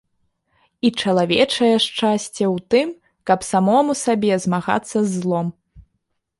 [0.87, 2.87] І чалавечае шчасце ў тым,
[3.33, 5.47] каб самому сабе змагацца з злом.